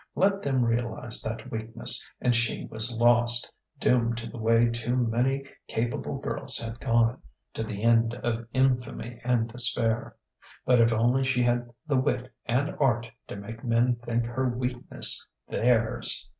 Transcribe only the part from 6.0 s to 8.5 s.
girls had gone, to the end of